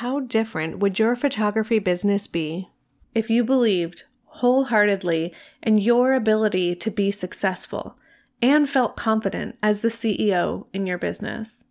[0.00, 2.70] How different would your photography business be
[3.14, 7.98] if you believed wholeheartedly in your ability to be successful
[8.40, 11.66] and felt confident as the CEO in your business?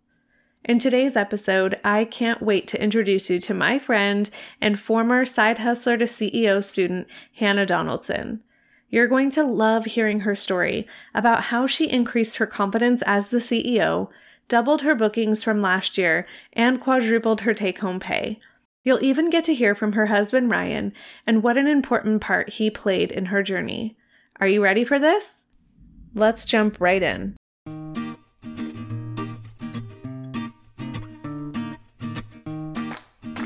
[0.64, 5.58] In today's episode, I can't wait to introduce you to my friend and former Side
[5.58, 8.44] Hustler to CEO student, Hannah Donaldson.
[8.90, 10.86] You're going to love hearing her story
[11.16, 14.08] about how she increased her confidence as the CEO,
[14.50, 18.38] doubled her bookings from last year, and quadrupled her take home pay.
[18.82, 20.92] You'll even get to hear from her husband, Ryan,
[21.26, 23.96] and what an important part he played in her journey.
[24.40, 25.46] Are you ready for this?
[26.14, 27.36] Let's jump right in.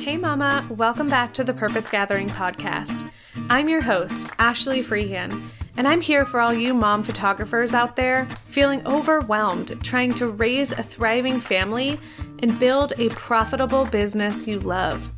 [0.01, 3.11] Hey, Mama, welcome back to the Purpose Gathering podcast.
[3.51, 8.29] I'm your host, Ashley Freehan, and I'm here for all you mom photographers out there
[8.47, 11.99] feeling overwhelmed trying to raise a thriving family
[12.41, 15.11] and build a profitable business you love.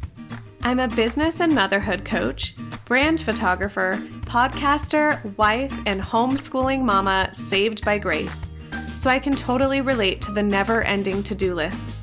[0.62, 2.54] I'm a business and motherhood coach,
[2.86, 8.50] brand photographer, podcaster, wife, and homeschooling mama saved by grace.
[8.96, 12.00] So I can totally relate to the never ending to do lists,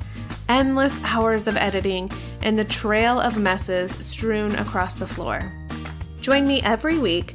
[0.48, 5.52] endless hours of editing, and the trail of messes strewn across the floor.
[6.20, 7.34] Join me every week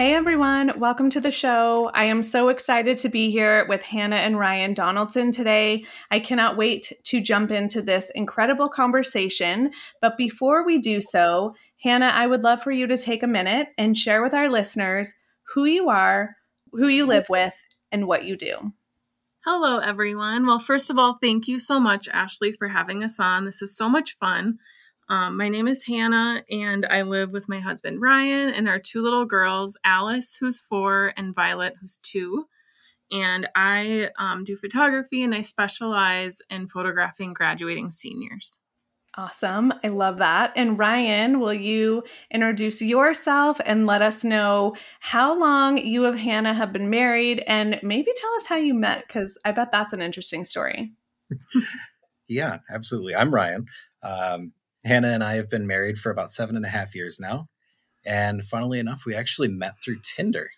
[0.00, 1.90] Hey everyone, welcome to the show.
[1.92, 5.84] I am so excited to be here with Hannah and Ryan Donaldson today.
[6.10, 9.72] I cannot wait to jump into this incredible conversation.
[10.00, 11.50] But before we do so,
[11.82, 15.12] Hannah, I would love for you to take a minute and share with our listeners
[15.52, 16.34] who you are,
[16.72, 17.52] who you live with,
[17.92, 18.72] and what you do.
[19.44, 20.46] Hello, everyone.
[20.46, 23.44] Well, first of all, thank you so much, Ashley, for having us on.
[23.44, 24.60] This is so much fun.
[25.10, 29.02] Um, my name is Hannah, and I live with my husband Ryan and our two
[29.02, 32.46] little girls, Alice, who's four, and Violet, who's two.
[33.10, 38.60] And I um, do photography and I specialize in photographing graduating seniors.
[39.16, 39.74] Awesome.
[39.82, 40.52] I love that.
[40.54, 46.54] And Ryan, will you introduce yourself and let us know how long you and Hannah
[46.54, 49.08] have been married and maybe tell us how you met?
[49.08, 50.92] Because I bet that's an interesting story.
[52.28, 53.16] yeah, absolutely.
[53.16, 53.66] I'm Ryan.
[54.04, 54.52] Um,
[54.84, 57.48] Hannah and I have been married for about seven and a half years now.
[58.04, 60.48] And funnily enough, we actually met through Tinder.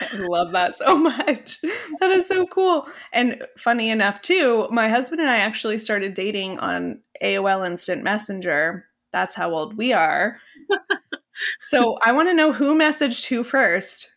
[0.00, 1.60] I love that so much.
[2.00, 2.88] That is so cool.
[3.12, 8.86] And funny enough, too, my husband and I actually started dating on AOL Instant Messenger.
[9.12, 10.40] That's how old we are.
[11.60, 14.10] so I want to know who messaged who first.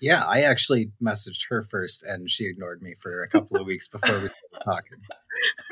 [0.00, 3.86] Yeah, I actually messaged her first and she ignored me for a couple of weeks
[3.86, 4.98] before we started talking.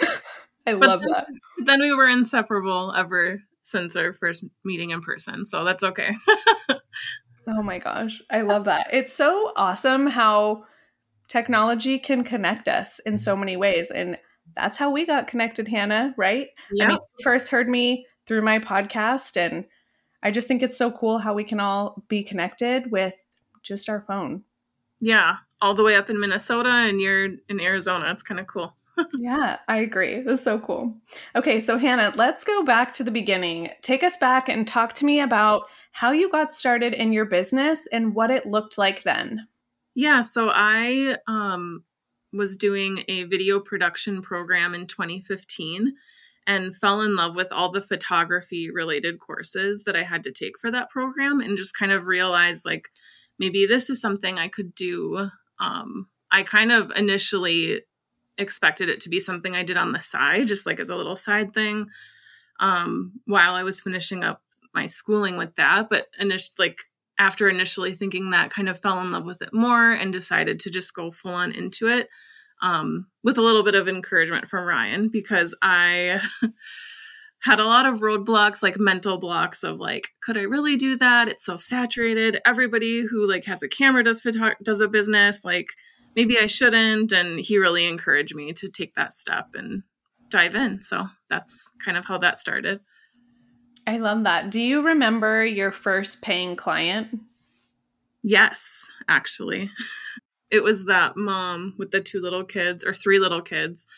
[0.67, 1.27] I love then, that.
[1.65, 5.45] Then we were inseparable ever since our first meeting in person.
[5.45, 6.13] So that's okay.
[7.47, 8.21] oh my gosh.
[8.31, 8.89] I love that.
[8.93, 10.65] It's so awesome how
[11.29, 13.91] technology can connect us in so many ways.
[13.91, 14.19] And
[14.57, 16.49] that's how we got connected, Hannah, right?
[16.73, 16.85] Yeah.
[16.85, 19.37] I mean, first heard me through my podcast.
[19.37, 19.65] And
[20.23, 23.15] I just think it's so cool how we can all be connected with
[23.63, 24.43] just our phone.
[25.01, 25.37] Yeah.
[25.61, 28.11] All the way up in Minnesota and you're in Arizona.
[28.11, 28.75] It's kind of cool
[29.19, 30.21] yeah, I agree.
[30.21, 30.95] This is so cool.
[31.35, 33.71] Okay, so Hannah, let's go back to the beginning.
[33.83, 37.87] Take us back and talk to me about how you got started in your business
[37.93, 39.47] and what it looked like then.
[39.95, 41.85] Yeah, so I um,
[42.33, 45.95] was doing a video production program in 2015
[46.47, 50.59] and fell in love with all the photography related courses that I had to take
[50.59, 52.89] for that program and just kind of realized like
[53.39, 55.31] maybe this is something I could do.
[55.61, 57.83] Um, I kind of initially
[58.39, 61.17] expected it to be something I did on the side, just like as a little
[61.17, 61.87] side thing,
[62.61, 64.43] um, while I was finishing up
[64.75, 65.89] my schooling with that.
[65.91, 66.79] But initially, like
[67.19, 70.71] after initially thinking that, kind of fell in love with it more and decided to
[70.71, 72.09] just go full on into it.
[72.63, 76.21] Um, with a little bit of encouragement from Ryan because I
[77.43, 81.29] had a lot of roadblocks, like mental blocks of like, could I really do that?
[81.29, 82.41] It's so saturated.
[82.47, 85.45] Everybody who like has a camera does photo- does a business.
[85.45, 85.71] Like,
[86.15, 87.13] maybe I shouldn't.
[87.13, 89.83] And he really encouraged me to take that step and
[90.31, 90.83] dive in.
[90.83, 92.81] So that's kind of how that started.
[93.87, 94.51] I love that.
[94.51, 97.21] Do you remember your first paying client?
[98.23, 99.71] Yes, actually.
[100.53, 103.89] It was that mom with the two little kids or three little kids.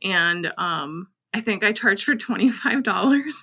[0.00, 3.34] And um, I think I charged for $25.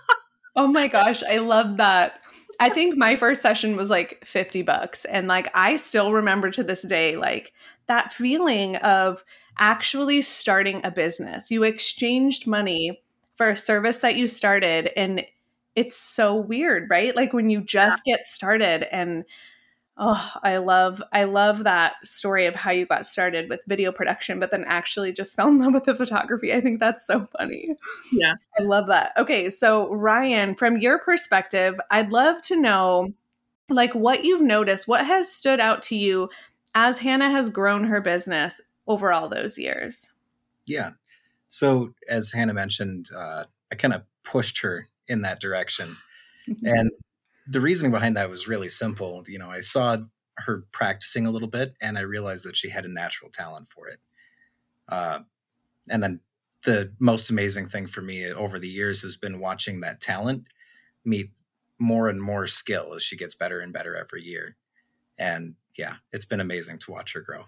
[0.56, 2.20] oh my gosh, I love that.
[2.60, 5.04] I think my first session was like 50 bucks.
[5.06, 7.52] And like, I still remember to this day, like
[7.90, 9.24] that feeling of
[9.58, 11.50] actually starting a business.
[11.50, 13.02] You exchanged money
[13.36, 14.90] for a service that you started.
[14.96, 15.24] And
[15.74, 17.16] it's so weird, right?
[17.16, 19.24] Like when you just get started and
[19.98, 24.38] oh i love i love that story of how you got started with video production
[24.38, 27.74] but then actually just fell in love with the photography i think that's so funny
[28.12, 33.12] yeah i love that okay so ryan from your perspective i'd love to know
[33.68, 36.28] like what you've noticed what has stood out to you
[36.74, 40.10] as hannah has grown her business over all those years
[40.66, 40.92] yeah
[41.48, 45.96] so as hannah mentioned uh, i kind of pushed her in that direction
[46.62, 46.90] and
[47.50, 49.24] the reasoning behind that was really simple.
[49.26, 49.98] You know, I saw
[50.38, 53.88] her practicing a little bit, and I realized that she had a natural talent for
[53.88, 53.98] it.
[54.88, 55.20] Uh,
[55.88, 56.20] and then
[56.64, 60.46] the most amazing thing for me over the years has been watching that talent
[61.04, 61.30] meet
[61.78, 64.56] more and more skill as she gets better and better every year.
[65.18, 67.46] And yeah, it's been amazing to watch her grow.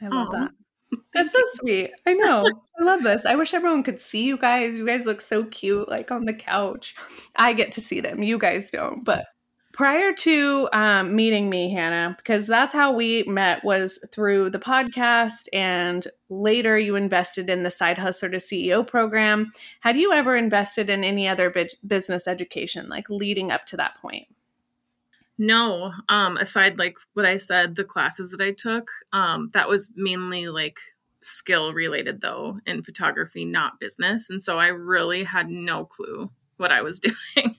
[0.00, 0.32] I love Aww.
[0.32, 0.50] that.
[1.14, 1.90] That's so sweet.
[2.06, 2.46] I know.
[2.80, 3.26] I love this.
[3.26, 4.78] I wish everyone could see you guys.
[4.78, 6.94] You guys look so cute, like on the couch.
[7.36, 8.22] I get to see them.
[8.22, 9.04] You guys don't.
[9.04, 9.26] But
[9.74, 15.48] prior to um, meeting me, Hannah, because that's how we met was through the podcast,
[15.52, 19.50] and later you invested in the Side Hustler to CEO program.
[19.80, 21.54] Had you ever invested in any other
[21.86, 24.28] business education, like leading up to that point?
[25.38, 29.92] No, um, aside like what I said, the classes that I took, um, that was
[29.96, 30.78] mainly like
[31.20, 34.28] skill related though in photography, not business.
[34.30, 37.00] And so I really had no clue what I was
[37.36, 37.56] doing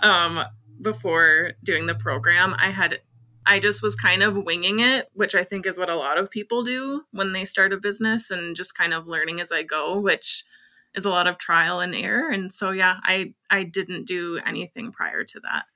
[0.00, 0.44] um,
[0.80, 2.54] before doing the program.
[2.58, 3.00] I had,
[3.46, 6.30] I just was kind of winging it, which I think is what a lot of
[6.30, 9.98] people do when they start a business and just kind of learning as I go,
[9.98, 10.44] which
[10.94, 12.30] is a lot of trial and error.
[12.30, 15.66] And so, yeah, I, I didn't do anything prior to that.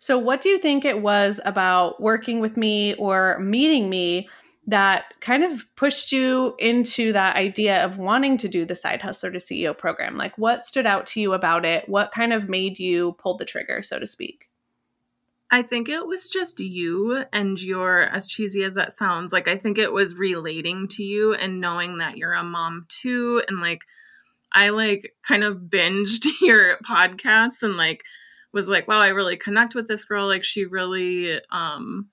[0.00, 4.30] So, what do you think it was about working with me or meeting me
[4.66, 9.30] that kind of pushed you into that idea of wanting to do the Side Hustler
[9.30, 10.16] to CEO program?
[10.16, 11.86] Like, what stood out to you about it?
[11.86, 14.48] What kind of made you pull the trigger, so to speak?
[15.50, 19.56] I think it was just you and your, as cheesy as that sounds, like, I
[19.58, 23.42] think it was relating to you and knowing that you're a mom too.
[23.48, 23.82] And like,
[24.50, 28.02] I like kind of binged your podcasts and like,
[28.52, 30.26] was like, wow, I really connect with this girl.
[30.26, 32.08] Like she really, um,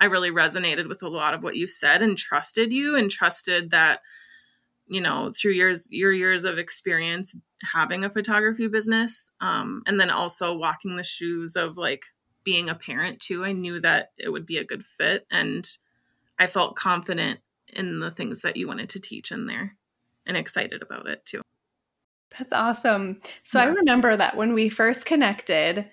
[0.00, 3.70] I really resonated with a lot of what you said and trusted you and trusted
[3.70, 4.00] that,
[4.86, 7.38] you know, through years, your years of experience
[7.74, 12.06] having a photography business, um, and then also walking the shoes of like
[12.44, 13.44] being a parent too.
[13.44, 15.68] I knew that it would be a good fit and
[16.38, 19.76] I felt confident in the things that you wanted to teach in there
[20.26, 21.42] and excited about it too.
[22.38, 23.20] That's awesome.
[23.42, 23.66] So yeah.
[23.66, 25.86] I remember that when we first connected,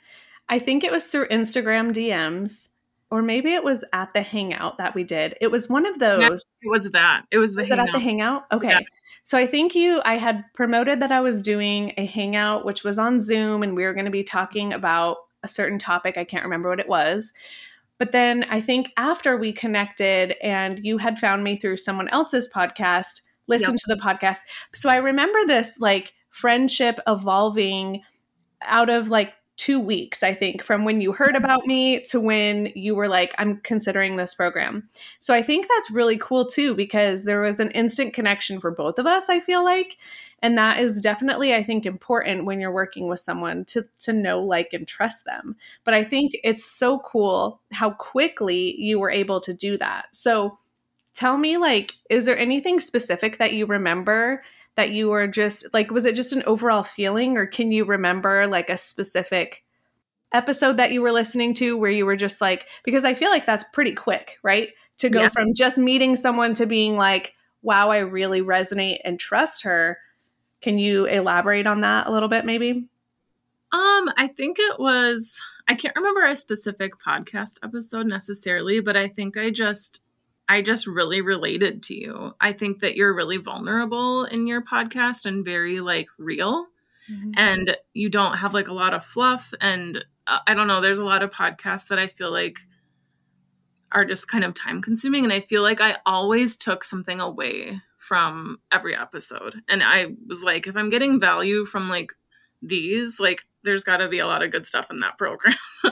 [0.50, 2.69] I think it was through Instagram DMs
[3.10, 5.36] or maybe it was at the hangout that we did.
[5.39, 6.22] It was one of those.
[6.22, 7.24] Yeah, it was that.
[7.31, 7.88] It was the was hangout.
[7.88, 8.44] it at the hangout?
[8.51, 8.69] Okay.
[8.69, 8.80] Yeah.
[9.24, 13.00] So I think you I had promoted that I was doing a hangout which was
[13.00, 16.18] on Zoom and we were going to be talking about a certain topic.
[16.18, 17.33] I can't remember what it was.
[17.98, 22.50] But then I think after we connected and you had found me through someone else's
[22.50, 23.88] podcast, listened yep.
[23.88, 24.40] to the podcast.
[24.74, 28.04] So I remember this like friendship evolving
[28.62, 32.72] out of like two weeks, I think, from when you heard about me to when
[32.75, 34.88] you were like, I'm considering this program.
[35.19, 39.00] So I think that's really cool too, because there was an instant connection for both
[39.00, 39.97] of us, I feel like.
[40.44, 44.44] And that is definitely, I think, important when you're working with someone to, to know,
[44.44, 45.56] like, and trust them.
[45.83, 50.09] But I think it's so cool how quickly you were able to do that.
[50.11, 50.59] So
[51.14, 54.44] tell me, like, is there anything specific that you remember
[54.78, 58.48] that you were just like was it just an overall feeling or can you remember
[58.48, 59.66] like a specific
[60.34, 63.46] episode that you were listening to where you were just like because I feel like
[63.46, 64.69] that's pretty quick, right?
[65.00, 65.30] To go yeah.
[65.30, 69.98] from just meeting someone to being like, wow, I really resonate and trust her.
[70.62, 72.88] Can you elaborate on that a little bit maybe?
[73.72, 79.07] Um, I think it was I can't remember a specific podcast episode necessarily, but I
[79.07, 80.04] think I just
[80.49, 82.35] I just really related to you.
[82.39, 86.68] I think that you're really vulnerable in your podcast and very like real.
[87.11, 87.31] Mm-hmm.
[87.37, 89.54] And you don't have like a lot of fluff.
[89.59, 92.59] And uh, I don't know, there's a lot of podcasts that I feel like
[93.92, 95.23] are just kind of time consuming.
[95.23, 99.56] And I feel like I always took something away from every episode.
[99.68, 102.13] And I was like, if I'm getting value from like
[102.61, 105.56] these, like there's got to be a lot of good stuff in that program.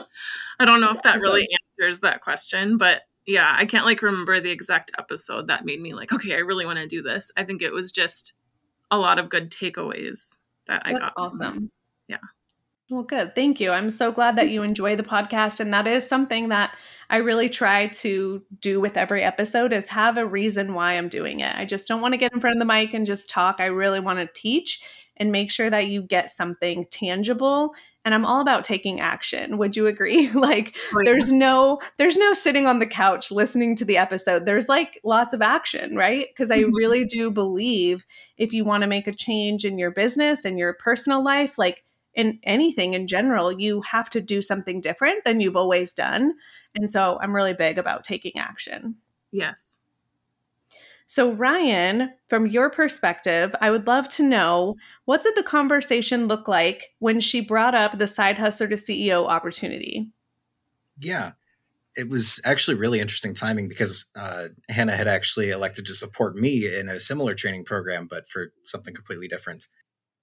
[0.58, 1.46] I don't know if that really
[1.78, 5.94] answers that question, but yeah, I can't like remember the exact episode that made me
[5.94, 7.32] like, okay, I really want to do this.
[7.36, 8.34] I think it was just
[8.90, 11.12] a lot of good takeaways that That's I got.
[11.16, 11.70] Awesome.
[12.08, 12.18] Yeah.
[12.88, 13.34] Well, good.
[13.34, 13.72] Thank you.
[13.72, 15.58] I'm so glad that you enjoy the podcast.
[15.58, 16.76] And that is something that
[17.10, 21.40] I really try to do with every episode is have a reason why I'm doing
[21.40, 21.56] it.
[21.56, 23.56] I just don't want to get in front of the mic and just talk.
[23.58, 24.80] I really want to teach
[25.16, 27.74] and make sure that you get something tangible
[28.06, 31.12] and i'm all about taking action would you agree like oh, yeah.
[31.12, 35.34] there's no there's no sitting on the couch listening to the episode there's like lots
[35.34, 36.74] of action right because i mm-hmm.
[36.74, 38.06] really do believe
[38.38, 41.82] if you want to make a change in your business and your personal life like
[42.16, 46.32] in anything in general, you have to do something different than you've always done.
[46.74, 48.96] And so I'm really big about taking action.
[49.30, 49.82] Yes.
[51.08, 56.48] So, Ryan, from your perspective, I would love to know what did the conversation look
[56.48, 60.10] like when she brought up the side hustler to CEO opportunity?
[60.98, 61.32] Yeah,
[61.96, 66.74] it was actually really interesting timing because uh, Hannah had actually elected to support me
[66.74, 69.66] in a similar training program, but for something completely different.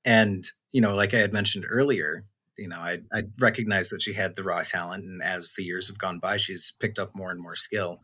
[0.04, 2.26] And, you know, like I had mentioned earlier,
[2.58, 5.06] you know, I, I recognized that she had the raw talent.
[5.06, 8.02] And as the years have gone by, she's picked up more and more skill.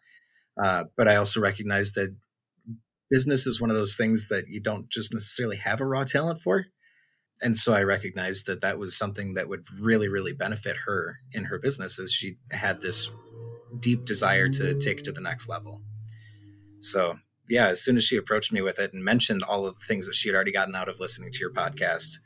[0.57, 2.15] Uh, but I also recognized that
[3.09, 6.39] business is one of those things that you don't just necessarily have a raw talent
[6.39, 6.67] for.
[7.41, 11.45] And so I recognized that that was something that would really, really benefit her in
[11.45, 13.13] her business as she had this
[13.79, 15.81] deep desire to take it to the next level.
[16.81, 19.85] So yeah, as soon as she approached me with it and mentioned all of the
[19.85, 22.17] things that she had already gotten out of listening to your podcast,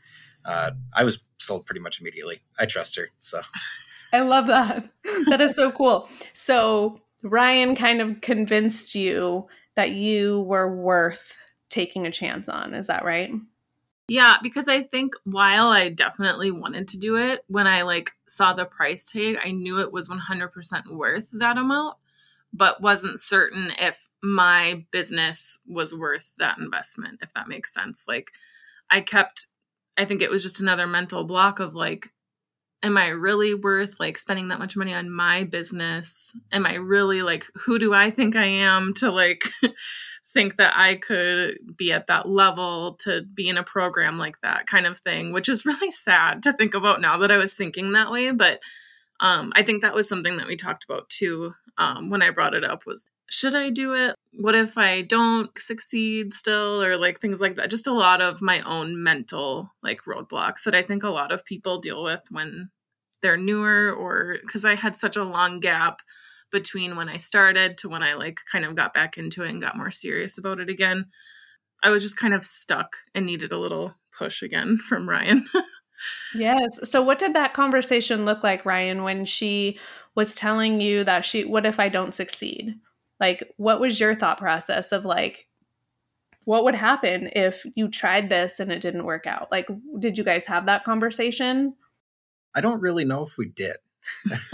[0.46, 2.42] uh, I was sold pretty much immediately.
[2.60, 3.10] I trust her.
[3.20, 3.42] So
[4.12, 4.90] I love that.
[5.28, 6.10] That is so cool.
[6.34, 11.36] So Ryan kind of convinced you that you were worth
[11.70, 12.74] taking a chance on.
[12.74, 13.32] Is that right?
[14.08, 18.54] Yeah, because I think while I definitely wanted to do it, when I like saw
[18.54, 21.96] the price tag, I knew it was 100% worth that amount
[22.54, 28.06] but wasn't certain if my business was worth that investment, if that makes sense.
[28.08, 28.32] Like,
[28.90, 29.48] I kept,
[29.98, 32.13] I think it was just another mental block of like,
[32.84, 36.36] am I really worth like spending that much money on my business?
[36.52, 39.46] Am I really like, who do I think I am to like
[40.34, 44.68] think that I could be at that level to be in a program like that
[44.68, 47.94] kind of thing, which is really sad to think about now that I was thinking
[47.94, 48.32] that way.
[48.32, 48.60] But
[49.20, 52.54] um, I think that was something that we talked about too um, when I brought
[52.54, 54.16] it up was should I do it?
[54.42, 56.84] What if I don't succeed still?
[56.84, 57.70] Or like things like that.
[57.70, 61.46] Just a lot of my own mental like roadblocks that I think a lot of
[61.46, 62.70] people deal with when
[63.22, 66.02] they're newer or because I had such a long gap
[66.52, 69.62] between when I started to when I like kind of got back into it and
[69.62, 71.06] got more serious about it again.
[71.82, 75.46] I was just kind of stuck and needed a little push again from Ryan.
[76.36, 76.90] yes.
[76.90, 79.80] So what did that conversation look like, Ryan, when she
[80.16, 82.76] was telling you that she what if I don't succeed?
[83.20, 85.48] Like what was your thought process of like
[86.46, 89.52] what would happen if you tried this and it didn't work out?
[89.52, 89.68] Like
[90.00, 91.76] did you guys have that conversation?
[92.56, 93.78] I don't really know if we did.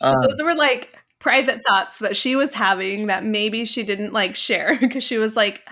[0.00, 4.36] um, those were like private thoughts that she was having that maybe she didn't like
[4.36, 5.62] share because she was like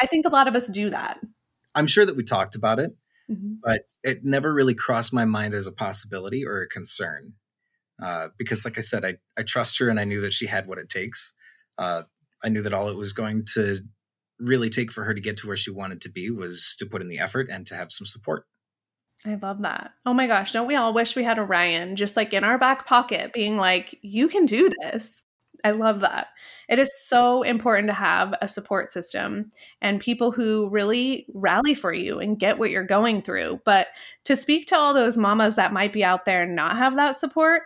[0.00, 1.18] I think a lot of us do that.
[1.74, 2.94] I'm sure that we talked about it,
[3.30, 3.54] mm-hmm.
[3.62, 7.34] but it never really crossed my mind as a possibility or a concern
[8.02, 10.66] uh, because, like I said, I, I trust her and I knew that she had
[10.66, 11.34] what it takes.
[11.78, 12.02] Uh,
[12.42, 13.80] I knew that all it was going to
[14.38, 17.00] really take for her to get to where she wanted to be was to put
[17.00, 18.46] in the effort and to have some support.
[19.24, 19.92] I love that.
[20.04, 22.58] Oh my gosh, don't we all wish we had a Ryan just like in our
[22.58, 25.24] back pocket being like, you can do this?
[25.66, 26.28] I love that.
[26.68, 29.50] It is so important to have a support system
[29.82, 33.60] and people who really rally for you and get what you're going through.
[33.64, 33.88] But
[34.26, 37.16] to speak to all those mamas that might be out there and not have that
[37.16, 37.62] support,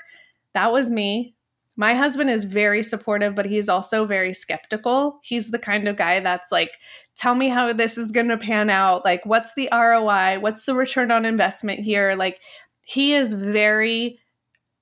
[0.54, 1.35] that was me.
[1.76, 5.21] My husband is very supportive, but he's also very skeptical.
[5.23, 6.78] He's the kind of guy that's like,
[7.16, 9.04] tell me how this is going to pan out.
[9.04, 10.38] Like, what's the ROI?
[10.40, 12.14] What's the return on investment here?
[12.16, 12.40] Like,
[12.85, 14.19] he is very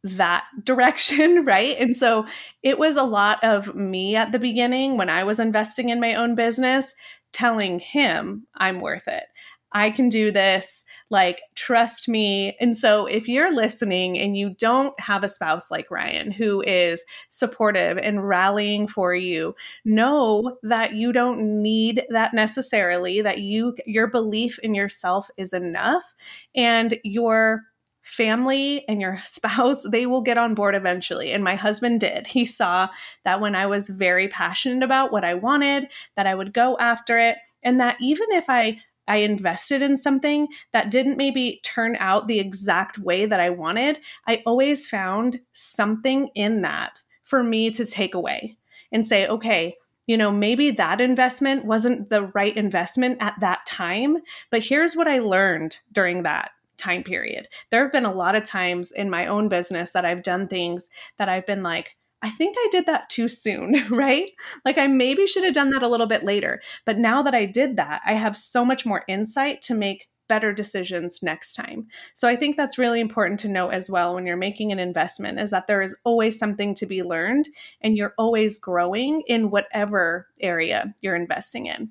[0.05, 1.77] that direction, right?
[1.79, 2.27] And so
[2.63, 6.15] it was a lot of me at the beginning when I was investing in my
[6.15, 6.95] own business
[7.33, 9.25] telling him I'm worth it.
[9.73, 10.85] I can do this.
[11.11, 12.57] Like, trust me.
[12.59, 17.05] And so, if you're listening and you don't have a spouse like Ryan who is
[17.29, 24.07] supportive and rallying for you, know that you don't need that necessarily, that you, your
[24.07, 26.15] belief in yourself is enough.
[26.55, 27.65] And your
[28.09, 31.33] family and your spouse, they will get on board eventually.
[31.33, 32.27] And my husband did.
[32.27, 32.89] He saw
[33.25, 37.19] that when I was very passionate about what I wanted, that I would go after
[37.19, 37.37] it.
[37.63, 42.41] And that even if I I invested in something that didn't maybe turn out the
[42.41, 48.15] exact way that I wanted, I always found something in that for me to take
[48.15, 48.59] away
[48.93, 54.19] and say, okay, you know, maybe that investment wasn't the right investment at that time,
[54.51, 57.49] but here's what I learned during that time period.
[57.71, 60.89] There have been a lot of times in my own business that I've done things
[61.19, 64.31] that I've been like, I think I did that too soon, right?
[64.65, 66.61] Like I maybe should have done that a little bit later.
[66.85, 70.53] But now that I did that, I have so much more insight to make better
[70.53, 71.87] decisions next time.
[72.15, 75.41] So I think that's really important to know as well when you're making an investment
[75.41, 77.49] is that there is always something to be learned
[77.81, 81.91] and you're always growing in whatever area you're investing in.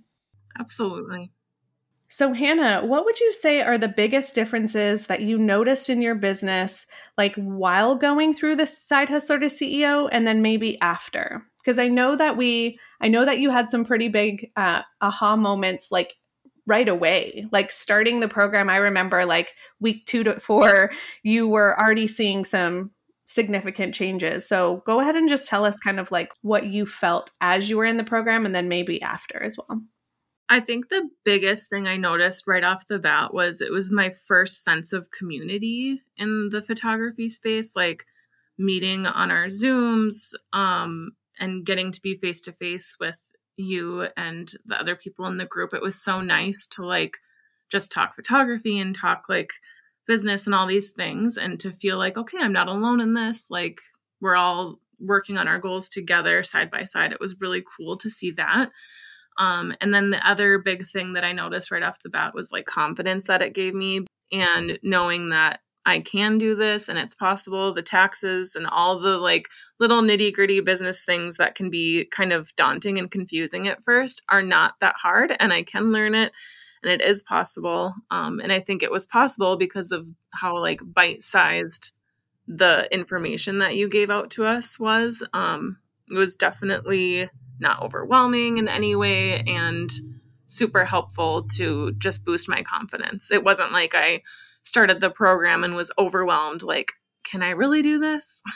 [0.60, 1.32] Absolutely.
[2.09, 6.15] So, Hannah, what would you say are the biggest differences that you noticed in your
[6.15, 6.87] business,
[7.17, 11.45] like while going through the side hustler to CEO and then maybe after?
[11.57, 15.35] Because I know that we, I know that you had some pretty big uh, aha
[15.35, 16.15] moments like
[16.65, 17.45] right away.
[17.51, 20.91] Like starting the program, I remember like week two to four,
[21.23, 22.91] you were already seeing some
[23.25, 24.47] significant changes.
[24.47, 27.75] So, go ahead and just tell us kind of like what you felt as you
[27.75, 29.81] were in the program and then maybe after as well.
[30.49, 34.11] I think the biggest thing I noticed right off the bat was it was my
[34.27, 38.05] first sense of community in the photography space, like
[38.57, 44.53] meeting on our Zooms um, and getting to be face to face with you and
[44.65, 45.73] the other people in the group.
[45.73, 47.17] It was so nice to like
[47.69, 49.51] just talk photography and talk like
[50.07, 53.51] business and all these things and to feel like, okay, I'm not alone in this.
[53.51, 53.81] Like
[54.21, 57.11] we're all working on our goals together side by side.
[57.11, 58.71] It was really cool to see that.
[59.38, 62.51] Um, and then the other big thing that I noticed right off the bat was
[62.51, 67.15] like confidence that it gave me and knowing that I can do this and it's
[67.15, 69.48] possible, the taxes and all the like
[69.79, 74.22] little nitty gritty business things that can be kind of daunting and confusing at first
[74.27, 76.34] are not that hard and I can learn it
[76.84, 77.94] and it is possible.
[78.12, 81.94] Um, and I think it was possible because of how like bite sized
[82.48, 85.25] the information that you gave out to us was.
[85.34, 85.77] Um,
[86.10, 89.91] it was definitely not overwhelming in any way and
[90.45, 93.31] super helpful to just boost my confidence.
[93.31, 94.21] It wasn't like I
[94.63, 96.93] started the program and was overwhelmed like
[97.25, 98.41] can I really do this?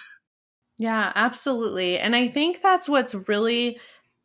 [0.77, 1.99] Yeah, absolutely.
[1.99, 3.79] And I think that's what's really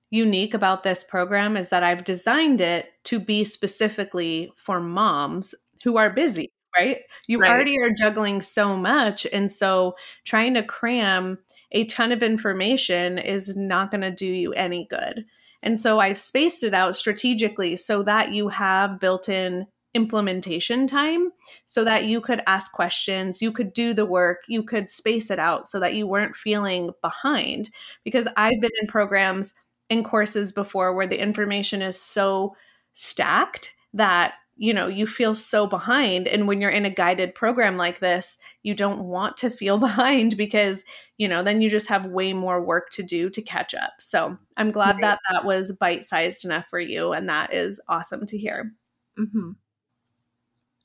[0.09, 5.99] unique about this program is that I've designed it to be specifically for moms who
[5.99, 7.01] are busy, right?
[7.27, 7.51] You right.
[7.51, 11.37] already are juggling so much and so trying to cram
[11.73, 15.25] a ton of information is not going to do you any good.
[15.63, 21.31] And so I've spaced it out strategically so that you have built in implementation time
[21.65, 25.39] so that you could ask questions, you could do the work, you could space it
[25.39, 27.71] out so that you weren't feeling behind.
[28.05, 29.55] Because I've been in programs
[29.89, 32.55] in courses before where the information is so
[32.93, 37.77] stacked that you know you feel so behind and when you're in a guided program
[37.77, 40.85] like this you don't want to feel behind because
[41.19, 44.37] you know then you just have way more work to do to catch up so
[44.57, 45.03] i'm glad right.
[45.03, 48.73] that that was bite sized enough for you and that is awesome to hear
[49.19, 49.51] mm-hmm.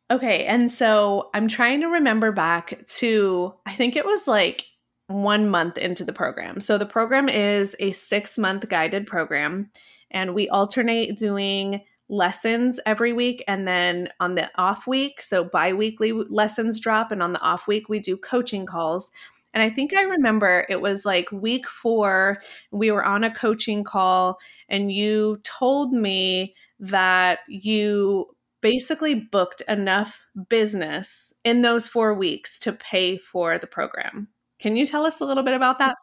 [0.10, 4.66] okay and so i'm trying to remember back to i think it was like
[5.08, 9.70] one month into the program so the program is a six month guided program
[10.10, 16.12] and we alternate doing lessons every week and then on the off week so bi-weekly
[16.12, 19.12] lessons drop and on the off week we do coaching calls.
[19.54, 22.39] And i think i remember it was like week 4
[22.71, 28.28] we were on a coaching call and you told me that you
[28.60, 34.28] basically booked enough business in those 4 weeks to pay for the program.
[34.60, 35.95] Can you tell us a little bit about that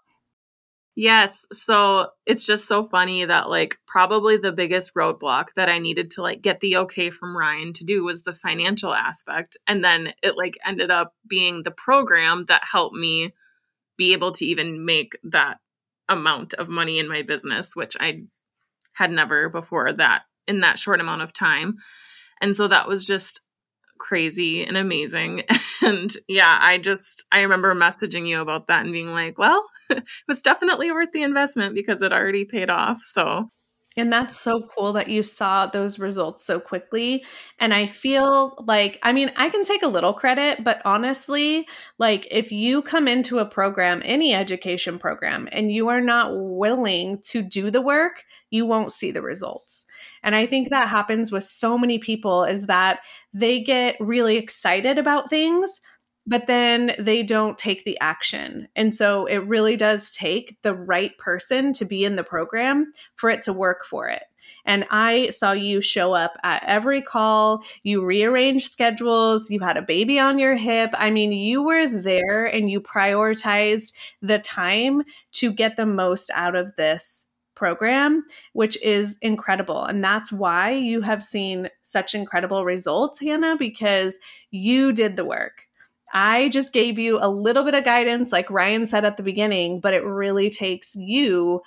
[1.00, 1.46] Yes.
[1.52, 6.22] So it's just so funny that like probably the biggest roadblock that I needed to
[6.22, 9.56] like get the okay from Ryan to do was the financial aspect.
[9.68, 13.32] And then it like ended up being the program that helped me
[13.96, 15.58] be able to even make that
[16.08, 18.22] amount of money in my business, which I
[18.94, 21.76] had never before that in that short amount of time.
[22.40, 23.46] And so that was just
[23.98, 25.44] crazy and amazing.
[25.80, 30.02] And yeah, I just I remember messaging you about that and being like, well, it
[30.26, 33.00] was definitely worth the investment because it already paid off.
[33.00, 33.52] So
[33.98, 37.24] and that's so cool that you saw those results so quickly.
[37.58, 41.66] And I feel like, I mean, I can take a little credit, but honestly,
[41.98, 47.18] like if you come into a program, any education program, and you are not willing
[47.30, 49.84] to do the work, you won't see the results.
[50.22, 53.00] And I think that happens with so many people is that
[53.32, 55.80] they get really excited about things,
[56.26, 58.68] but then they don't take the action.
[58.76, 63.30] And so it really does take the right person to be in the program for
[63.30, 64.22] it to work for it.
[64.64, 67.62] And I saw you show up at every call.
[67.82, 69.50] You rearranged schedules.
[69.50, 70.90] You had a baby on your hip.
[70.94, 76.54] I mean, you were there and you prioritized the time to get the most out
[76.54, 77.27] of this
[77.58, 79.84] program, which is incredible.
[79.84, 84.18] And that's why you have seen such incredible results, Hannah, because
[84.50, 85.64] you did the work.
[86.12, 89.80] I just gave you a little bit of guidance, like Ryan said at the beginning,
[89.80, 91.60] but it really takes you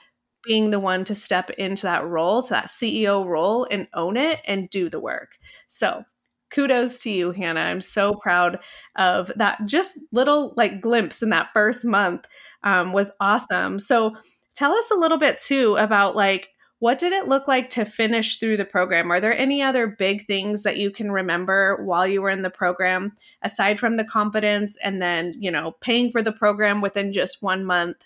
[0.44, 4.40] being the one to step into that role, to that CEO role, and own it
[4.48, 5.38] and do the work.
[5.68, 6.04] So,
[6.50, 7.62] kudos to you, Hannah.
[7.62, 8.60] I'm so proud
[8.96, 9.66] of that.
[9.66, 12.28] Just little like glimpse in that first month
[12.64, 13.80] um, was awesome.
[13.80, 14.16] So,
[14.54, 18.40] tell us a little bit too about like what did it look like to finish
[18.40, 19.12] through the program?
[19.12, 22.50] Are there any other big things that you can remember while you were in the
[22.50, 27.44] program aside from the confidence and then, you know, paying for the program within just
[27.44, 27.98] one month?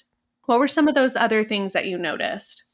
[0.44, 2.66] What were some of those other things that you noticed?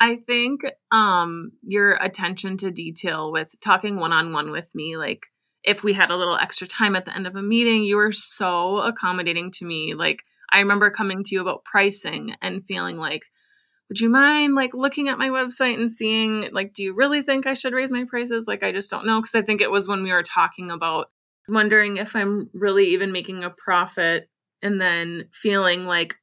[0.00, 5.28] I think um your attention to detail with talking one-on-one with me like
[5.64, 8.12] if we had a little extra time at the end of a meeting, you were
[8.12, 9.94] so accommodating to me.
[9.94, 13.24] Like I remember coming to you about pricing and feeling like
[13.88, 17.46] would you mind like looking at my website and seeing like do you really think
[17.46, 18.46] i should raise my prices?
[18.46, 21.10] Like i just don't know because i think it was when we were talking about
[21.48, 24.28] wondering if i'm really even making a profit
[24.62, 26.16] and then feeling like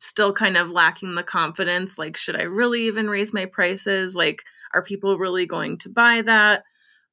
[0.00, 4.14] still kind of lacking the confidence like should i really even raise my prices?
[4.14, 4.42] Like
[4.74, 6.64] are people really going to buy that?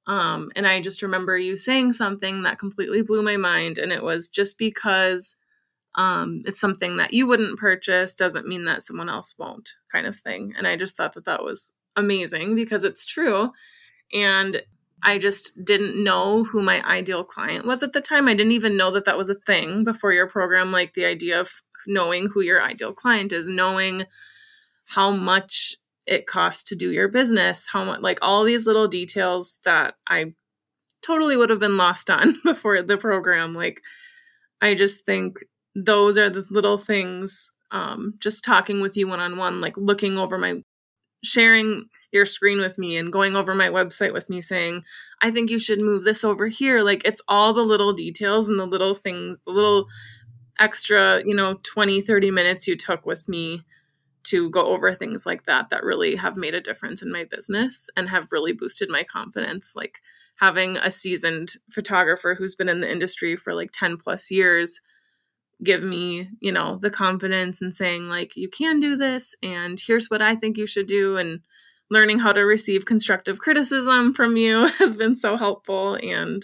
[0.07, 4.03] Um and i just remember you saying something that completely blew my mind and it
[4.03, 5.37] was just because
[5.95, 10.15] um, it's something that you wouldn't purchase doesn't mean that someone else won't kind of
[10.15, 10.53] thing.
[10.57, 13.51] And i just thought that that was amazing because it's true.
[14.13, 14.61] And
[15.03, 18.27] i just didn't know who my ideal client was at the time.
[18.27, 21.39] I didn't even know that that was a thing before your program like the idea
[21.39, 24.05] of knowing who your ideal client is knowing
[24.85, 29.59] how much it costs to do your business how much like all these little details
[29.65, 30.33] that i
[31.05, 33.53] totally would have been lost on before the program.
[33.53, 33.81] Like
[34.61, 35.43] i just think
[35.75, 40.17] those are the little things um, just talking with you one on one like looking
[40.17, 40.61] over my
[41.23, 44.83] sharing your screen with me and going over my website with me saying
[45.21, 46.83] i think you should move this over here.
[46.83, 49.87] Like it's all the little details and the little things the little
[50.59, 53.63] extra you know 20 30 minutes you took with me
[54.25, 57.89] to go over things like that that really have made a difference in my business
[57.95, 59.75] and have really boosted my confidence.
[59.75, 60.01] Like
[60.37, 64.81] having a seasoned photographer who's been in the industry for like 10 plus years
[65.63, 70.09] give me, you know, the confidence and saying, like, you can do this, and here's
[70.09, 71.17] what I think you should do.
[71.17, 71.41] And
[71.89, 75.95] learning how to receive constructive criticism from you has been so helpful.
[76.01, 76.43] And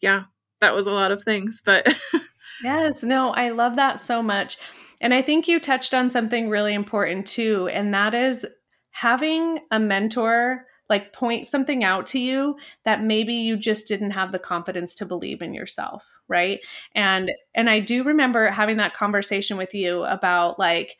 [0.00, 0.24] yeah,
[0.60, 1.62] that was a lot of things.
[1.64, 1.86] But
[2.62, 4.56] yes, no, I love that so much.
[5.00, 8.46] And I think you touched on something really important too, and that is
[8.90, 14.32] having a mentor like point something out to you that maybe you just didn't have
[14.32, 16.60] the confidence to believe in yourself right
[16.94, 20.96] and and i do remember having that conversation with you about like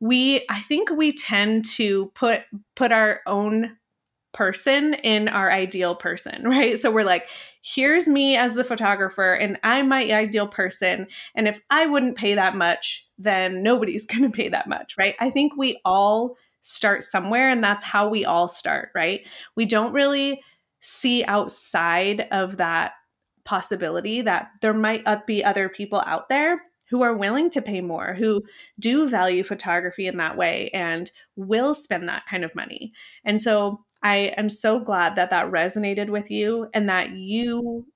[0.00, 2.42] we i think we tend to put
[2.74, 3.76] put our own
[4.32, 6.78] person in our ideal person, right?
[6.78, 7.28] So we're like,
[7.62, 11.06] here's me as the photographer, and I'm my ideal person.
[11.34, 15.14] And if I wouldn't pay that much, then nobody's going to pay that much, right?
[15.20, 19.26] I think we all start somewhere, and that's how we all start, right?
[19.56, 20.40] We don't really
[20.80, 22.92] see outside of that
[23.44, 28.14] possibility that there might be other people out there who are willing to pay more,
[28.14, 28.42] who
[28.78, 32.92] do value photography in that way and will spend that kind of money.
[33.24, 37.86] And so I am so glad that that resonated with you and that you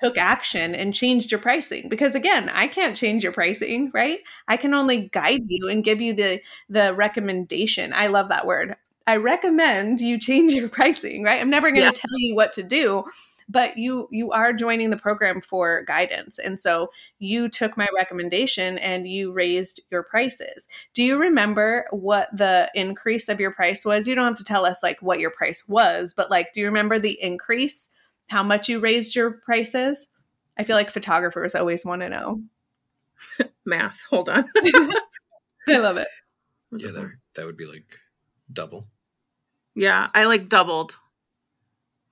[0.00, 4.20] took action and changed your pricing because again i can't change your pricing right?
[4.48, 7.92] I can only guide you and give you the the recommendation.
[7.92, 8.76] I love that word.
[9.06, 11.40] I recommend you change your pricing right?
[11.40, 11.90] I'm never going to yeah.
[11.92, 13.04] tell you what to do
[13.48, 18.78] but you you are joining the program for guidance and so you took my recommendation
[18.78, 20.68] and you raised your prices.
[20.94, 24.06] Do you remember what the increase of your price was?
[24.06, 26.66] You don't have to tell us like what your price was but like do you
[26.66, 27.90] remember the increase
[28.30, 30.08] how much you raised your prices
[30.58, 32.40] i feel like photographers always want to know
[33.64, 34.44] math hold on
[35.68, 36.08] i love it
[36.76, 37.98] yeah that, that would be like
[38.52, 38.86] double
[39.74, 40.96] yeah i like doubled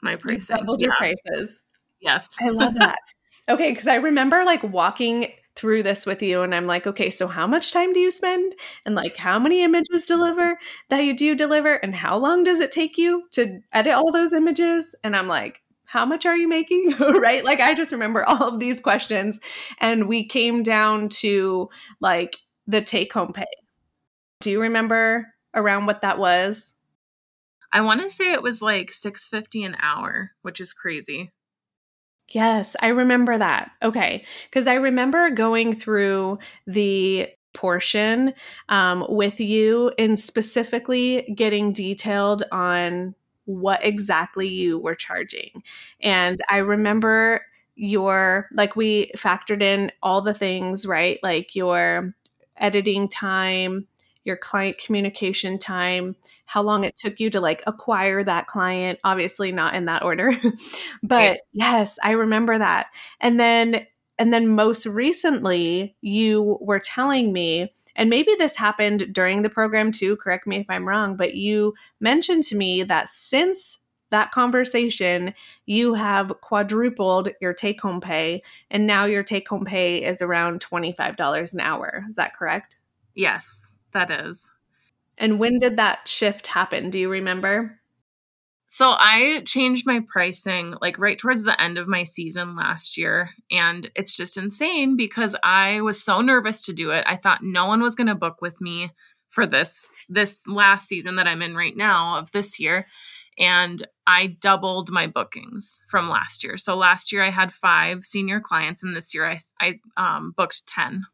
[0.02, 0.56] my pricing.
[0.56, 1.64] You doubled your prices.
[2.00, 2.28] Yes.
[2.40, 2.98] I love that.
[3.48, 7.26] okay, because I remember like walking through this with you and I'm like, okay, so
[7.26, 8.54] how much time do you spend?
[8.86, 10.56] And like how many images deliver
[10.88, 11.74] that you do deliver?
[11.74, 14.94] And how long does it take you to edit all those images?
[15.02, 16.94] And I'm like, how much are you making?
[17.00, 17.42] right?
[17.42, 19.40] Like I just remember all of these questions.
[19.80, 23.46] And we came down to like the take home pay.
[24.40, 26.74] Do you remember around what that was?
[27.72, 31.32] I want to say it was like 650 an hour, which is crazy.
[32.28, 33.70] Yes, I remember that.
[33.82, 34.26] Okay.
[34.44, 38.34] Because I remember going through the portion
[38.68, 43.14] um, with you and specifically getting detailed on
[43.48, 45.62] what exactly you were charging.
[46.00, 47.40] And I remember
[47.76, 51.18] your, like, we factored in all the things, right?
[51.22, 52.10] Like your
[52.58, 53.86] editing time,
[54.24, 59.50] your client communication time, how long it took you to like acquire that client, obviously
[59.50, 60.30] not in that order.
[61.02, 62.88] but yes, I remember that.
[63.20, 63.86] And then
[64.18, 69.90] and then most recently you were telling me and maybe this happened during the program
[69.90, 75.34] too, correct me if I'm wrong, but you mentioned to me that since that conversation,
[75.66, 80.60] you have quadrupled your take home pay, and now your take home pay is around
[80.64, 82.04] $25 an hour.
[82.08, 82.76] Is that correct?
[83.14, 84.52] Yes, that is.
[85.18, 86.90] And when did that shift happen?
[86.90, 87.77] Do you remember?
[88.70, 93.30] So I changed my pricing like right towards the end of my season last year.
[93.50, 97.02] And it's just insane because I was so nervous to do it.
[97.06, 98.90] I thought no one was going to book with me
[99.30, 102.86] for this this last season that I'm in right now of this year.
[103.38, 106.58] And I doubled my bookings from last year.
[106.58, 110.66] So last year I had five senior clients, and this year I, I um, booked
[110.66, 111.04] 10.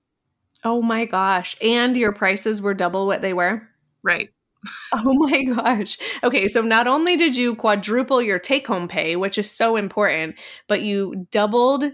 [0.65, 1.55] Oh my gosh.
[1.61, 3.69] And your prices were double what they were?
[4.03, 4.31] Right.
[4.93, 5.99] oh my gosh.
[6.23, 10.37] Okay, so not only did you quadruple your take home pay, which is so important,
[10.69, 11.85] but you doubled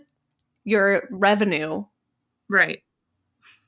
[0.65, 1.85] your revenue.
[2.49, 2.83] Right.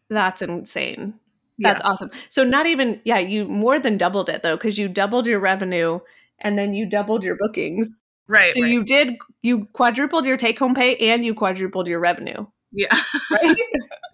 [0.08, 1.14] That's insane.
[1.58, 1.88] That's yeah.
[1.88, 2.10] awesome.
[2.28, 6.00] So not even yeah, you more than doubled it though cuz you doubled your revenue
[6.40, 8.02] and then you doubled your bookings.
[8.26, 8.50] Right.
[8.50, 8.70] So right.
[8.70, 12.46] you did you quadrupled your take home pay and you quadrupled your revenue.
[12.72, 12.96] Yeah.
[13.30, 13.56] Right?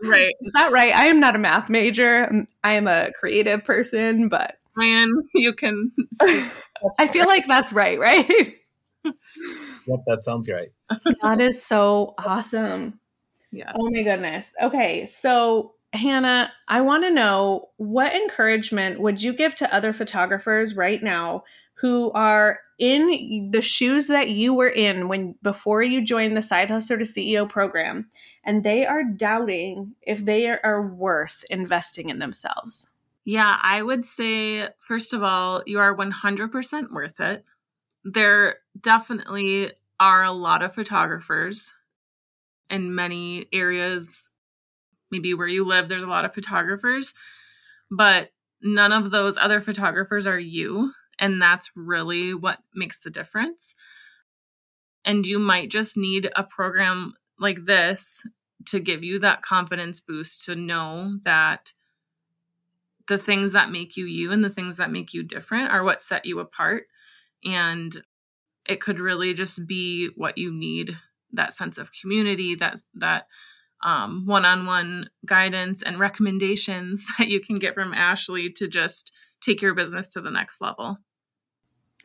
[0.04, 0.32] right.
[0.42, 0.94] Is that right?
[0.94, 2.46] I am not a math major.
[2.62, 5.92] I am a creative person, but Ryan, you can.
[6.98, 8.54] I feel like that's right, right?
[9.04, 10.68] yep, that sounds right.
[11.22, 13.00] that is so awesome.
[13.50, 13.72] Yes.
[13.74, 14.54] Oh my goodness.
[14.62, 20.76] Okay, so Hannah, I want to know what encouragement would you give to other photographers
[20.76, 26.36] right now who are in the shoes that you were in when before you joined
[26.36, 28.08] the side hustler to CEO program
[28.44, 32.86] and they are doubting if they are worth investing in themselves?
[33.28, 37.44] Yeah, I would say, first of all, you are 100% worth it.
[38.02, 41.74] There definitely are a lot of photographers
[42.70, 44.32] in many areas,
[45.10, 47.12] maybe where you live, there's a lot of photographers,
[47.90, 48.30] but
[48.62, 50.94] none of those other photographers are you.
[51.18, 53.76] And that's really what makes the difference.
[55.04, 58.26] And you might just need a program like this
[58.68, 61.74] to give you that confidence boost to know that
[63.08, 66.00] the things that make you you and the things that make you different are what
[66.00, 66.84] set you apart.
[67.44, 68.02] And
[68.66, 70.96] it could really just be what you need
[71.32, 73.26] that sense of community, that, that
[73.82, 79.74] um, one-on-one guidance and recommendations that you can get from Ashley to just take your
[79.74, 80.98] business to the next level.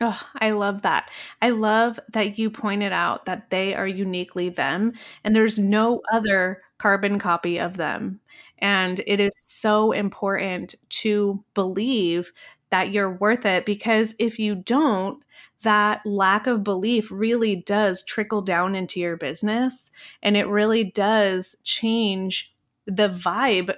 [0.00, 1.08] Oh, I love that.
[1.40, 6.60] I love that you pointed out that they are uniquely them and there's no other
[6.78, 8.20] carbon copy of them.
[8.58, 12.32] And it is so important to believe
[12.70, 15.22] that you're worth it because if you don't,
[15.62, 21.56] that lack of belief really does trickle down into your business and it really does
[21.62, 22.52] change
[22.86, 23.72] the vibe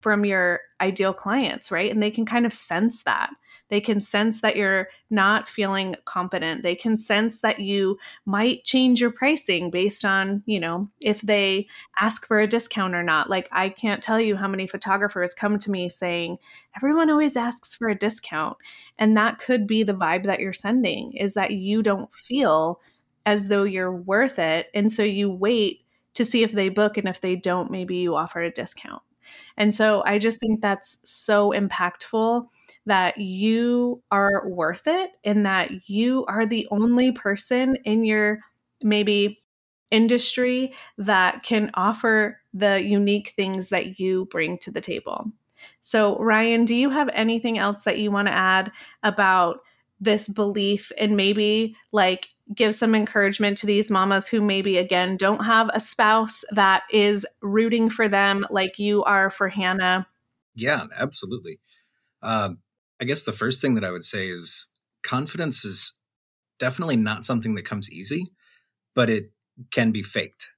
[0.00, 1.90] from your ideal clients, right?
[1.90, 3.30] And they can kind of sense that.
[3.68, 6.62] They can sense that you're not feeling confident.
[6.62, 11.66] They can sense that you might change your pricing based on, you know, if they
[12.00, 13.28] ask for a discount or not.
[13.28, 16.38] Like, I can't tell you how many photographers come to me saying,
[16.76, 18.56] everyone always asks for a discount.
[18.98, 22.80] And that could be the vibe that you're sending is that you don't feel
[23.26, 24.68] as though you're worth it.
[24.72, 26.96] And so you wait to see if they book.
[26.96, 29.02] And if they don't, maybe you offer a discount.
[29.58, 32.48] And so I just think that's so impactful
[32.88, 38.40] that you are worth it and that you are the only person in your
[38.82, 39.42] maybe
[39.90, 45.30] industry that can offer the unique things that you bring to the table.
[45.80, 48.72] So, Ryan, do you have anything else that you want to add
[49.02, 49.60] about
[50.00, 55.44] this belief and maybe like give some encouragement to these mamas who maybe again don't
[55.44, 60.06] have a spouse that is rooting for them like you are for Hannah?
[60.54, 61.58] Yeah, absolutely.
[62.22, 62.58] Um,
[63.00, 66.00] I guess the first thing that I would say is confidence is
[66.58, 68.24] definitely not something that comes easy,
[68.94, 69.30] but it
[69.70, 70.48] can be faked.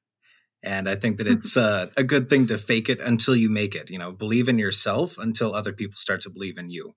[0.62, 3.74] And I think that it's uh, a good thing to fake it until you make
[3.74, 3.90] it.
[3.90, 6.94] You know, believe in yourself until other people start to believe in you.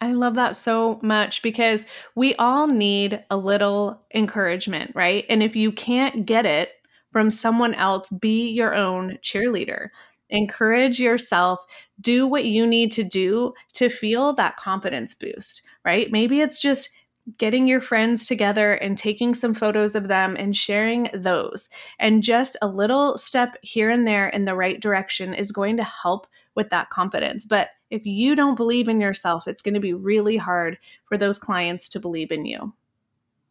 [0.00, 5.24] I love that so much because we all need a little encouragement, right?
[5.28, 6.70] And if you can't get it
[7.12, 9.88] from someone else, be your own cheerleader.
[10.30, 11.60] Encourage yourself,
[12.00, 16.10] do what you need to do to feel that confidence boost, right?
[16.10, 16.90] Maybe it's just
[17.38, 21.68] getting your friends together and taking some photos of them and sharing those.
[21.98, 25.84] And just a little step here and there in the right direction is going to
[25.84, 27.44] help with that confidence.
[27.44, 31.38] But if you don't believe in yourself, it's going to be really hard for those
[31.38, 32.72] clients to believe in you.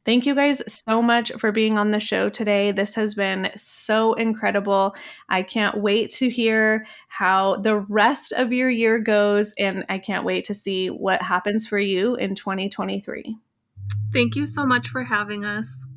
[0.06, 2.72] Thank you guys so much for being on the show today.
[2.72, 4.96] This has been so incredible.
[5.30, 10.24] I can't wait to hear how the rest of your year goes, and I can't
[10.24, 13.36] wait to see what happens for you in 2023.
[14.14, 15.88] Thank you so much for having us.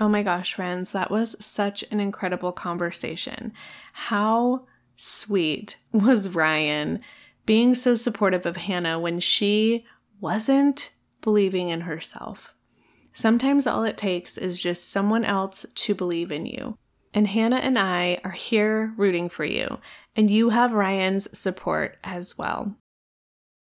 [0.00, 3.52] Oh my gosh, friends, that was such an incredible conversation.
[3.92, 7.00] How sweet was Ryan
[7.44, 9.84] being so supportive of Hannah when she
[10.18, 12.53] wasn't believing in herself?
[13.14, 16.76] Sometimes all it takes is just someone else to believe in you.
[17.14, 19.78] And Hannah and I are here rooting for you,
[20.16, 22.74] and you have Ryan's support as well.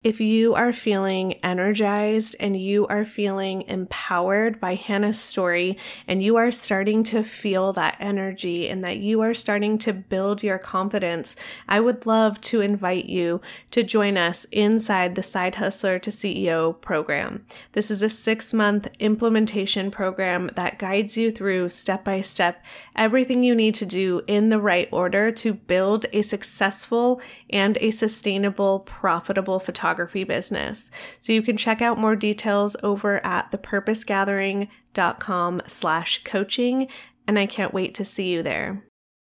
[0.01, 6.37] If you are feeling energized and you are feeling empowered by Hannah's story, and you
[6.37, 11.35] are starting to feel that energy and that you are starting to build your confidence,
[11.67, 16.79] I would love to invite you to join us inside the Side Hustler to CEO
[16.79, 17.45] program.
[17.73, 22.63] This is a six month implementation program that guides you through step by step
[22.95, 27.91] everything you need to do in the right order to build a successful and a
[27.91, 30.91] sustainable, profitable photography photography business.
[31.19, 36.87] So you can check out more details over at thepurposegathering.com slash coaching,
[37.27, 38.85] and I can't wait to see you there.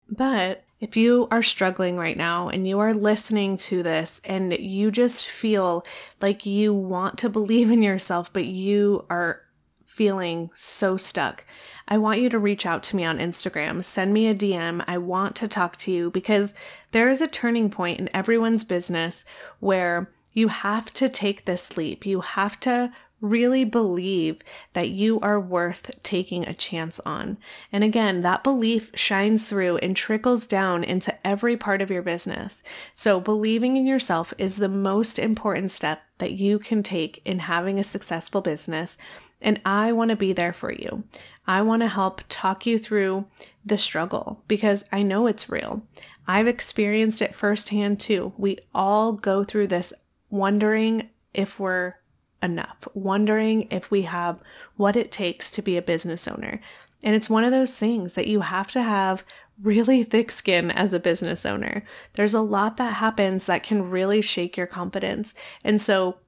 [0.09, 4.89] But if you are struggling right now and you are listening to this and you
[4.89, 5.85] just feel
[6.19, 9.41] like you want to believe in yourself, but you are
[9.85, 11.45] feeling so stuck,
[11.87, 13.83] I want you to reach out to me on Instagram.
[13.83, 14.83] Send me a DM.
[14.87, 16.53] I want to talk to you because
[16.91, 19.25] there is a turning point in everyone's business
[19.59, 20.09] where
[20.39, 22.05] you have to take this leap.
[22.05, 24.37] You have to really believe
[24.71, 27.37] that you are worth taking a chance on.
[27.73, 32.63] And again, that belief shines through and trickles down into every part of your business.
[32.93, 37.77] So, believing in yourself is the most important step that you can take in having
[37.77, 38.97] a successful business.
[39.41, 41.03] And I want to be there for you.
[41.45, 43.25] I want to help talk you through
[43.65, 45.81] the struggle because I know it's real.
[46.29, 48.33] I've experienced it firsthand too.
[48.37, 49.93] We all go through this
[50.29, 51.95] wondering if we're
[52.41, 54.41] enough, wondering if we have
[54.75, 56.59] what it takes to be a business owner.
[57.03, 59.23] And it's one of those things that you have to have
[59.61, 61.83] really thick skin as a business owner.
[62.13, 65.33] There's a lot that happens that can really shake your confidence.
[65.63, 66.19] And so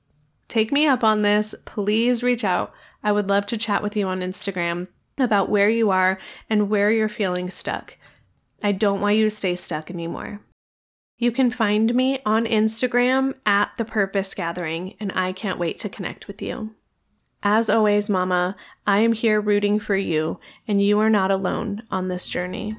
[0.47, 1.55] take me up on this.
[1.65, 2.73] Please reach out.
[3.03, 4.87] I would love to chat with you on Instagram
[5.17, 7.97] about where you are and where you're feeling stuck.
[8.63, 10.41] I don't want you to stay stuck anymore.
[11.21, 15.87] You can find me on Instagram at The Purpose Gathering, and I can't wait to
[15.87, 16.71] connect with you.
[17.43, 18.55] As always, Mama,
[18.87, 22.75] I am here rooting for you, and you are not alone on this journey.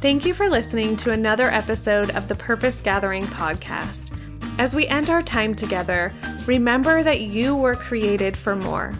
[0.00, 4.18] Thank you for listening to another episode of the Purpose Gathering podcast.
[4.58, 6.10] As we end our time together,
[6.46, 8.94] remember that you were created for more.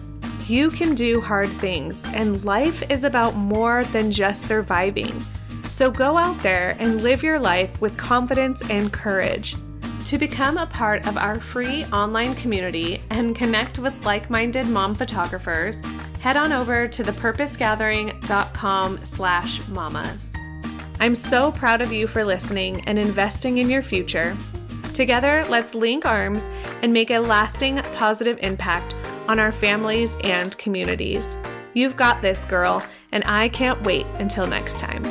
[0.47, 5.19] You can do hard things, and life is about more than just surviving.
[5.63, 9.55] So go out there and live your life with confidence and courage.
[10.05, 15.81] To become a part of our free online community and connect with like-minded mom photographers,
[16.19, 20.31] head on over to thepurposegathering.com slash mamas.
[20.99, 24.37] I'm so proud of you for listening and investing in your future.
[24.93, 26.47] Together, let's link arms
[26.83, 28.95] and make a lasting positive impact
[29.27, 31.37] on our families and communities.
[31.73, 35.03] You've got this, girl, and I can't wait until next time.